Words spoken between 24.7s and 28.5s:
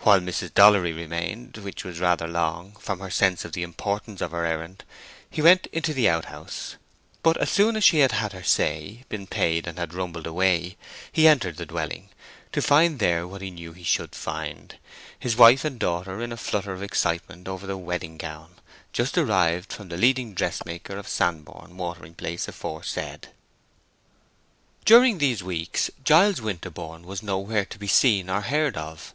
During these weeks Giles Winterborne was nowhere to be seen or